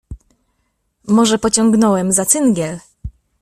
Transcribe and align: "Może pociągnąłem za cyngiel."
"Może 1.07 1.37
pociągnąłem 1.37 2.11
za 2.11 2.25
cyngiel." 2.25 2.79